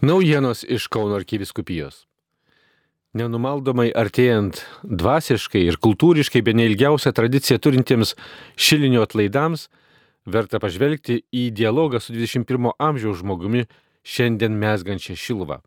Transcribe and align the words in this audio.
Naujienos 0.00 0.62
iš 0.62 0.84
Kauno 0.86 1.16
arkiviskupijos. 1.18 2.04
Nenumaldomai 3.18 3.88
artėjant 3.90 4.60
dvasiškai 4.86 5.64
ir 5.66 5.78
kultūriškai 5.82 6.38
be 6.46 6.54
neilgiausią 6.54 7.10
tradiciją 7.18 7.58
turintiems 7.58 8.12
šilinio 8.54 9.02
atlaidams, 9.02 9.64
verta 10.22 10.60
pažvelgti 10.62 11.24
į 11.34 11.48
dialogą 11.50 11.98
su 11.98 12.14
21 12.14 12.70
amžiaus 12.78 13.18
žmogumi 13.24 13.64
šiandien 14.06 14.54
mesgančią 14.62 15.18
šiluvą. 15.18 15.58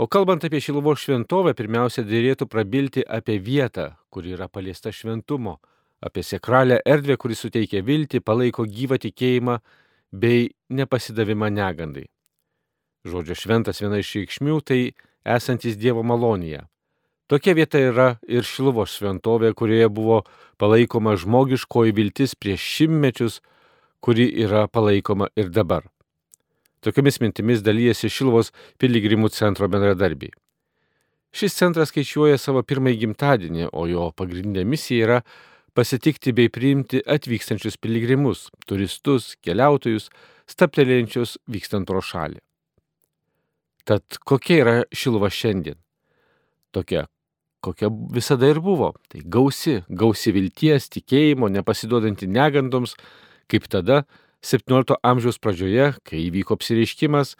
O 0.00 0.08
kalbant 0.08 0.48
apie 0.48 0.64
šiluvo 0.64 0.96
šventovę, 0.96 1.52
pirmiausia, 1.52 2.00
dėrėtų 2.00 2.48
prabilti 2.48 3.04
apie 3.04 3.36
vietą, 3.36 3.90
kur 4.08 4.24
yra 4.24 4.48
paliesta 4.48 4.88
šventumo, 4.88 5.58
apie 6.00 6.24
sekralę 6.24 6.80
erdvę, 6.80 7.20
kuri 7.20 7.36
suteikia 7.36 7.84
viltį, 7.84 8.24
palaiko 8.24 8.64
gyvą 8.64 8.96
tikėjimą 9.04 9.60
bei 10.16 10.54
nepasidavimą 10.72 11.52
negandai. 11.52 12.08
Žodžio 13.06 13.36
šventas 13.38 13.78
viena 13.82 14.00
iš 14.02 14.14
reikšmių 14.18 14.60
tai 14.66 14.80
esantis 15.22 15.78
Dievo 15.78 16.02
malonėje. 16.06 16.64
Tokia 17.30 17.56
vieta 17.58 17.80
yra 17.82 18.06
ir 18.30 18.46
Šiluvos 18.46 18.92
šventovė, 18.98 19.50
kurioje 19.58 19.88
buvo 19.90 20.20
palaikoma 20.62 21.16
žmogiškoji 21.18 21.94
viltis 21.94 22.36
prieš 22.38 22.62
šimtmečius, 22.76 23.40
kuri 23.98 24.28
yra 24.44 24.66
palaikoma 24.70 25.30
ir 25.38 25.50
dabar. 25.50 25.86
Tokiamis 26.86 27.18
mintimis 27.22 27.64
dalyjasi 27.66 28.10
Šiluvos 28.10 28.52
piligrimų 28.78 29.32
centro 29.34 29.66
bendradarbiai. 29.70 30.34
Šis 31.34 31.58
centras 31.58 31.90
skaičiuoja 31.90 32.38
savo 32.38 32.62
pirmąjį 32.62 33.02
gimtadienį, 33.02 33.68
o 33.74 33.86
jo 33.90 34.08
pagrindinė 34.16 34.62
misija 34.64 35.08
yra 35.08 35.20
pasitikti 35.76 36.32
bei 36.32 36.48
priimti 36.48 37.02
atvykstančius 37.02 37.76
piligrimus, 37.82 38.46
turistus, 38.70 39.34
keliautojus, 39.44 40.08
staptelėjančius 40.48 41.36
vykstant 41.50 41.90
pro 41.90 42.00
šalį. 42.00 42.38
Tad 43.86 44.18
kokia 44.26 44.62
yra 44.62 44.76
Šiluva 44.90 45.28
šiandien? 45.30 45.76
Tokia, 46.74 47.04
kokia 47.62 47.90
visada 48.14 48.48
ir 48.50 48.58
buvo. 48.60 48.92
Tai 49.06 49.20
gausi, 49.22 49.78
gausi 49.86 50.32
vilties, 50.34 50.88
tikėjimo, 50.90 51.46
nepasiduodanti 51.54 52.26
negandoms, 52.26 52.96
kaip 53.46 53.68
tada 53.70 54.02
17 54.42 54.98
amžiaus 55.06 55.38
pradžioje, 55.38 55.92
kai 56.02 56.24
įvyko 56.24 56.58
apsireiškimas, 56.58 57.36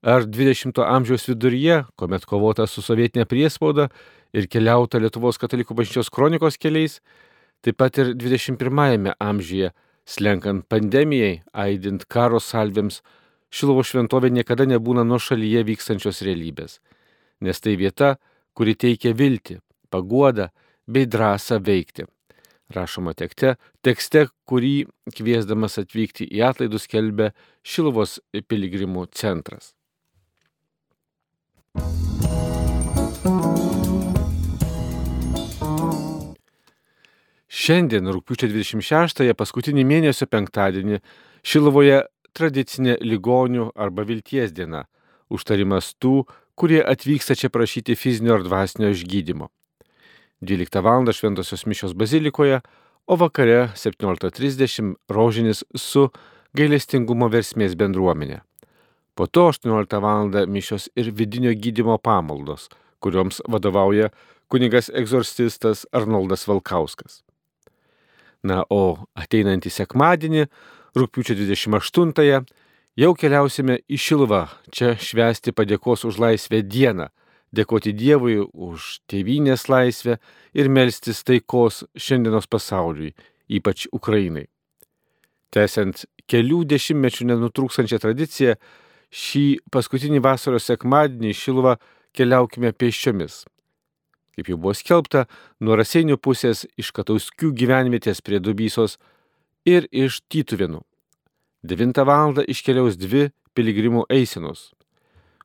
ar 0.00 0.24
20 0.24 0.80
amžiaus 0.86 1.28
viduryje, 1.28 1.82
kuomet 2.00 2.24
kovota 2.24 2.64
su 2.66 2.80
sovietinė 2.84 3.28
priespauda 3.28 3.90
ir 4.32 4.48
keliauta 4.48 5.00
Lietuvos 5.00 5.36
katalikų 5.40 5.76
bažnyčios 5.76 6.08
kronikos 6.12 6.56
keliais, 6.60 7.02
taip 7.60 7.76
pat 7.76 8.00
ir 8.00 8.14
21 8.16 9.12
amžiuje, 9.20 9.74
slenkant 10.08 10.64
pandemijai, 10.72 11.42
aidint 11.52 12.08
karo 12.08 12.40
salvėms, 12.40 13.02
Šilovo 13.50 13.82
šventovė 13.82 14.30
niekada 14.30 14.66
nebūna 14.70 15.02
nuo 15.06 15.18
šalyje 15.18 15.64
vykstančios 15.66 16.22
realybės, 16.26 16.78
nes 17.42 17.58
tai 17.58 17.74
vieta, 17.80 18.14
kuri 18.54 18.76
teikia 18.78 19.10
viltį, 19.16 19.58
paguodą 19.90 20.50
bei 20.86 21.08
drąsą 21.10 21.58
veikti. 21.66 22.06
Rašoma 22.70 23.16
tekste, 23.18 23.56
tekste, 23.82 24.28
kurį 24.46 24.86
kviesdamas 25.16 25.80
atvykti 25.82 26.28
į 26.30 26.44
atlaidus 26.46 26.86
kelbė 26.86 27.32
Šilovos 27.66 28.20
piligrimų 28.46 29.08
centras. 29.10 29.72
Šiandien, 37.50 38.06
rūpiučio 38.14 38.46
26-ąją, 38.54 39.34
paskutinį 39.34 39.82
mėnesio 39.84 40.30
penktadienį, 40.30 41.02
Šilovoje 41.42 42.04
tradicinė 42.32 42.96
ligonių 43.00 43.70
arba 43.74 44.04
vilties 44.08 44.52
diena, 44.56 44.86
užtarimas 45.30 45.94
tų, 46.00 46.24
kurie 46.54 46.80
atvyksta 46.84 47.36
čia 47.38 47.50
prašyti 47.52 47.96
fizinio 47.96 48.36
ar 48.38 48.44
dvasinio 48.44 48.90
išgydymo. 48.94 49.48
12 50.40 50.82
val. 50.84 51.04
Šventojios 51.12 51.66
mišios 51.66 51.94
bazilikoje, 51.94 52.60
o 53.06 53.16
vakare 53.16 53.70
17.30 53.76 54.94
rožinis 55.08 55.64
su 55.76 56.08
gailestingumo 56.56 57.28
versmės 57.28 57.76
bendruomenė. 57.76 58.40
Po 59.14 59.26
to 59.26 59.50
18 59.52 60.00
val. 60.00 60.30
mišios 60.48 60.88
ir 60.96 61.12
vidinio 61.12 61.52
gydimo 61.52 61.98
pamaldos, 61.98 62.68
kurioms 63.00 63.40
vadovauja 63.48 64.10
kunigas 64.48 64.90
egzorcistas 64.94 65.86
Arnoldas 65.92 66.46
Valkauskas. 66.48 67.22
Na, 68.42 68.64
o 68.70 68.96
ateinantį 69.14 69.70
sekmadienį 69.70 70.46
rūpiučio 70.96 71.36
28-ąją 71.38 72.42
jau 73.00 73.14
keliausime 73.14 73.80
į 73.88 73.98
Šilvą, 74.00 74.44
čia 74.74 74.94
švęsti 74.98 75.54
padėkos 75.56 76.04
už 76.08 76.18
laisvę 76.22 76.62
dieną, 76.66 77.08
dėkoti 77.54 77.94
Dievui 77.96 78.38
už 78.40 79.00
tėvynės 79.10 79.68
laisvę 79.70 80.18
ir 80.54 80.70
melstis 80.70 81.22
taikos 81.26 81.84
šiandienos 81.96 82.50
pasauliui, 82.50 83.14
ypač 83.50 83.86
Ukrainai. 83.94 84.48
Tęsiant 85.50 86.04
kelių 86.30 86.64
dešimtmečių 86.70 87.26
nenutrūkstančią 87.32 87.98
tradiciją, 88.02 88.54
šį 89.10 89.46
paskutinį 89.74 90.20
vasaros 90.22 90.68
sekmadienį 90.70 91.34
Šilvą 91.34 91.74
keliaukime 92.14 92.70
pėsčiomis. 92.70 93.44
Kaip 94.38 94.48
jau 94.48 94.58
buvo 94.62 94.72
skelbta, 94.78 95.26
nuo 95.60 95.74
raseinių 95.76 96.20
pusės 96.22 96.62
iš 96.78 96.92
Katauskių 96.94 97.50
gyvenvietės 97.58 98.22
prie 98.22 98.38
Dubysos 98.38 98.96
ir 99.66 99.88
iš 99.92 100.20
Tytuvinų. 100.28 100.82
9 101.62 102.04
val. 102.06 102.34
iškeliaus 102.48 102.96
dvi 102.96 103.30
piligrimų 103.54 104.06
eisenos, 104.08 104.72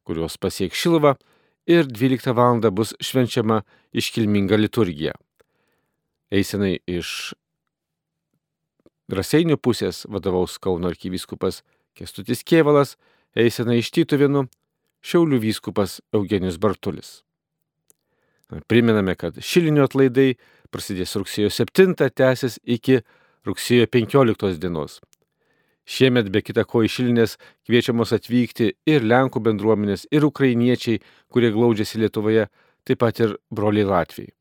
kurios 0.03 0.37
pasiek 0.37 0.73
Šilvą 0.73 1.15
ir 1.67 1.85
12 1.85 2.33
val. 2.33 2.59
bus 2.71 2.93
švenčiama 2.99 3.63
iškilminga 3.93 4.55
liturgija. 4.55 5.13
Eisenai 6.31 6.79
iš 6.87 7.33
Raseinių 9.05 9.57
pusės 9.61 10.05
vadovaus 10.09 10.57
Kauno 10.57 10.89
arkivyskupas 10.89 11.61
Kestutis 11.93 12.41
Kievalas, 12.43 12.97
eisenai 13.35 13.77
iš 13.77 13.91
Tytuvinų 13.93 14.47
Šiaulių 15.05 15.37
vyskupas 15.43 15.99
Eugenijus 16.15 16.57
Bartulis. 16.57 17.21
Priminame, 18.65 19.13
kad 19.13 19.37
šilinio 19.37 19.85
atlaidai 19.85 20.35
prasidės 20.73 21.13
rugsėjo 21.17 21.51
7, 21.53 21.93
tęsis 22.09 22.57
iki 22.65 23.03
rugsėjo 23.45 23.87
15 23.91 24.59
dienos. 24.61 24.99
Šiemet 25.85 26.31
be 26.33 26.41
kita 26.41 26.63
ko 26.65 26.81
išilinės 26.85 27.35
kviečiamos 27.67 28.13
atvykti 28.15 28.71
ir 28.89 29.05
Lenkų 29.05 29.41
bendruomenės, 29.45 30.07
ir 30.09 30.25
ukrainiečiai, 30.25 31.01
kurie 31.29 31.51
glaudžiasi 31.53 32.01
Lietuvoje, 32.01 32.47
taip 32.85 33.03
pat 33.03 33.21
ir 33.21 33.37
broliai 33.53 33.85
Latvijai. 33.85 34.33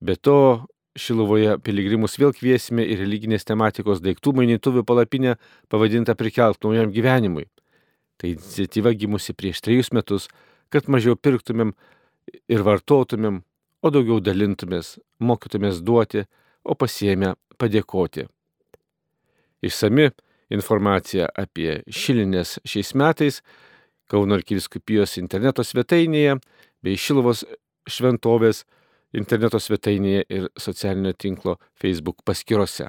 Be 0.00 0.16
to, 0.16 0.64
Šiluvoje 0.96 1.58
piligrimus 1.60 2.14
vėl 2.16 2.32
kviesime 2.32 2.84
į 2.88 2.94
religinės 3.02 3.44
tematikos 3.44 4.00
daiktų 4.00 4.32
mainytuvių 4.38 4.80
palapinę 4.88 5.34
pavadintą 5.68 6.14
Prikelt 6.16 6.64
naujam 6.64 6.88
gyvenimui. 6.94 7.44
Tai 8.16 8.30
iniciatyva 8.32 8.94
gimusi 8.96 9.34
prieš 9.36 9.60
trejus 9.60 9.92
metus, 9.92 10.30
kad 10.72 10.88
mažiau 10.88 11.18
pirktumėm 11.20 11.74
ir 12.48 12.64
vartotumėm, 12.64 13.42
o 13.84 13.92
daugiau 13.92 14.22
dalintumės, 14.24 14.96
mokytumės 15.20 15.82
duoti, 15.84 16.24
o 16.66 16.74
pasiemę 16.74 17.34
padėkoti. 17.58 18.26
Išsami 19.64 20.10
informacija 20.52 21.30
apie 21.34 21.80
šilinės 21.88 22.58
šiais 22.66 22.92
metais 22.98 23.40
Kauno 24.06 24.36
arkiviskupijos 24.38 25.16
interneto 25.18 25.64
svetainėje 25.66 26.36
bei 26.86 26.94
Šilovos 26.94 27.40
šventovės 27.90 28.60
interneto 29.18 29.58
svetainėje 29.58 30.22
ir 30.30 30.46
socialinio 30.54 31.10
tinklo 31.18 31.56
Facebook 31.74 32.22
paskyrose. 32.22 32.86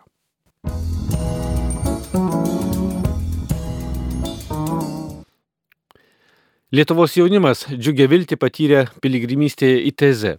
Lietuvos 6.67 7.15
jaunimas 7.17 7.63
džiugia 7.71 8.09
vilti 8.11 8.37
patyrė 8.37 8.85
piligrimystėje 9.01 9.85
į 9.87 9.95
Tezę. 9.97 10.35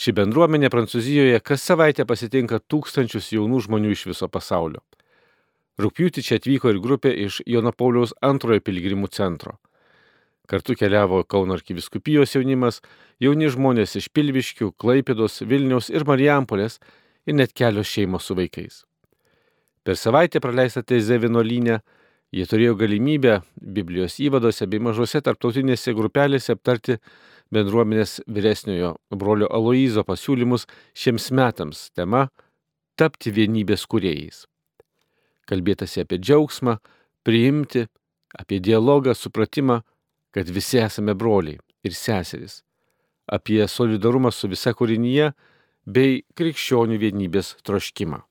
Ši 0.00 0.14
bendruomenė 0.16 0.70
Prancūzijoje 0.72 1.42
kas 1.44 1.60
savaitę 1.68 2.06
pasitinka 2.08 2.56
tūkstančius 2.72 3.26
jaunų 3.34 3.58
žmonių 3.66 3.90
iš 3.92 4.06
viso 4.08 4.30
pasaulio. 4.32 4.80
Rūpjūtį 5.80 6.24
čia 6.24 6.38
atvyko 6.40 6.72
ir 6.72 6.78
grupė 6.80 7.12
iš 7.26 7.42
Jono 7.44 7.72
Pauliaus 7.76 8.14
antrojo 8.24 8.62
piligrimų 8.64 9.10
centro. 9.12 9.58
Kartu 10.48 10.72
keliavo 10.80 11.20
Kauno 11.28 11.58
arkiviskupijos 11.58 12.32
jaunimas, 12.32 12.80
jauni 13.20 13.52
žmonės 13.52 13.98
iš 14.00 14.08
Pilviškių, 14.16 14.72
Klaipėdos, 14.80 15.42
Vilniaus 15.44 15.92
ir 15.92 16.08
Marijampolės 16.08 16.80
ir 17.28 17.36
net 17.36 17.52
kelios 17.52 17.92
šeimos 17.92 18.24
su 18.24 18.38
vaikais. 18.40 18.86
Per 19.84 20.00
savaitę 20.00 20.40
praleistą 20.40 20.80
Teize 20.80 21.20
vienolinę 21.20 21.82
jie 22.32 22.46
turėjo 22.48 22.78
galimybę 22.80 23.42
Biblijos 23.60 24.16
įvadose 24.22 24.64
bei 24.64 24.80
mažose 24.80 25.20
tarptautinėse 25.20 25.92
grupelėse 25.92 26.56
aptarti 26.56 26.96
bendruomenės 27.54 28.20
vyresniojo 28.30 28.94
brolio 29.16 29.48
Aloizo 29.50 30.04
pasiūlymus 30.06 30.66
šiems 30.94 31.30
metams 31.34 31.90
tema- 31.94 32.28
tapti 32.98 33.30
vienybės 33.30 33.86
kuriejais. 33.86 34.46
Kalbėtasi 35.48 36.02
apie 36.04 36.18
džiaugsmą, 36.18 36.78
priimti, 37.24 37.88
apie 38.38 38.60
dialogą, 38.60 39.14
supratimą, 39.14 39.82
kad 40.30 40.48
visi 40.48 40.78
esame 40.78 41.14
broliai 41.14 41.58
ir 41.82 41.92
seserys, 41.92 42.62
apie 43.26 43.66
solidarumą 43.66 44.30
su 44.32 44.48
visa 44.48 44.72
kūrinyje 44.72 45.32
bei 45.86 46.22
krikščionių 46.36 46.98
vienybės 46.98 47.56
troškimą. 47.64 48.29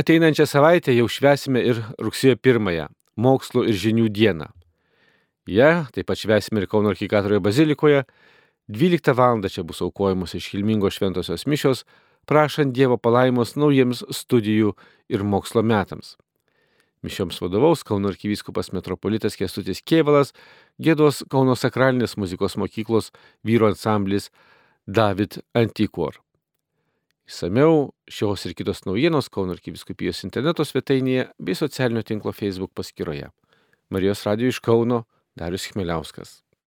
Ateinančią 0.00 0.46
savaitę 0.48 0.94
jau 0.96 1.04
švesime 1.12 1.60
ir 1.60 1.82
rugsėjo 2.00 2.38
1-ąją- 2.40 2.86
mokslo 3.24 3.66
ir 3.68 3.76
žinių 3.76 4.08
dieną. 4.08 4.46
Ja, 5.46 5.88
taip 5.92 6.06
pat 6.06 6.16
švesime 6.16 6.62
ir 6.62 6.66
Kauno 6.66 6.88
arkikatoroje 6.88 7.40
bazilikoje. 7.40 8.04
12 8.68 9.12
val. 9.12 9.42
čia 9.42 9.62
bus 9.62 9.80
aukojamos 9.82 10.34
iškilmingos 10.34 10.96
šventosios 10.96 11.44
mišios, 11.44 11.84
prašant 12.26 12.72
Dievo 12.72 12.96
palaimos 12.96 13.56
naujiems 13.56 14.02
studijų 14.08 14.72
ir 15.08 15.22
mokslo 15.22 15.62
metams. 15.62 16.16
Mišioms 17.02 17.40
vadovaus 17.40 17.82
Kauno 17.82 18.08
arkivyskupas 18.08 18.72
metropolitas 18.72 19.36
Kestutis 19.36 19.82
Kievalas, 19.82 20.32
gėdos 20.80 21.24
Kauno 21.28 21.56
sakralinės 21.56 22.16
muzikos 22.16 22.56
mokyklos 22.56 23.10
vyro 23.44 23.66
ansamblis 23.66 24.30
David 24.86 25.42
Antikor. 25.54 26.20
Įsameu 27.30 27.92
šios 28.10 28.42
ir 28.48 28.56
kitos 28.58 28.80
naujienos 28.88 29.28
Kauno 29.30 29.54
arkiviskupijos 29.54 30.24
interneto 30.26 30.64
svetainėje 30.66 31.28
bei 31.38 31.54
socialinio 31.54 32.02
tinklo 32.02 32.32
Facebook 32.34 32.72
paskyroje. 32.74 33.28
Marijos 33.94 34.24
radio 34.26 34.50
iš 34.50 34.58
Kauno 34.58 35.04
Darius 35.38 35.68
Chmeliauskas. 35.70 36.40